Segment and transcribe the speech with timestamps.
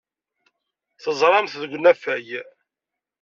[1.03, 2.27] Teẓram-t deg unafag.